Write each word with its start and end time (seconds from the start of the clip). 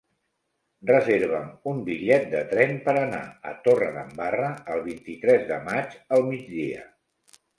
Reserva'm 0.91 1.49
un 1.71 1.81
bitllet 1.89 2.23
de 2.31 2.39
tren 2.53 2.73
per 2.87 2.95
anar 3.01 3.21
a 3.51 3.53
Torredembarra 3.67 4.49
el 4.77 4.83
vint-i-tres 4.89 5.47
de 5.53 5.63
maig 5.71 5.95
al 6.17 6.25
migdia. 6.33 6.83